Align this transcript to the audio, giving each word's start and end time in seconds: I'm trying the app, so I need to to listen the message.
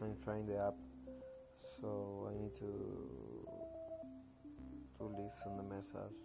I'm 0.00 0.16
trying 0.22 0.46
the 0.46 0.56
app, 0.58 0.74
so 1.80 2.30
I 2.30 2.40
need 2.40 2.54
to 2.58 3.48
to 4.98 5.04
listen 5.04 5.56
the 5.56 5.62
message. 5.62 6.18